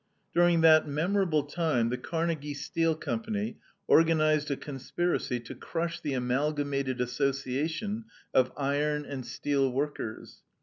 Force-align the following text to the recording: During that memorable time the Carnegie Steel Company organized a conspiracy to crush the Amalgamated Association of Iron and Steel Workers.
During 0.33 0.61
that 0.61 0.87
memorable 0.87 1.43
time 1.43 1.89
the 1.89 1.97
Carnegie 1.99 2.55
Steel 2.55 2.95
Company 2.95 3.57
organized 3.87 4.49
a 4.49 4.57
conspiracy 4.57 5.39
to 5.41 5.53
crush 5.53 5.99
the 6.01 6.13
Amalgamated 6.13 6.99
Association 6.99 8.05
of 8.33 8.51
Iron 8.57 9.05
and 9.05 9.23
Steel 9.23 9.71
Workers. 9.71 10.41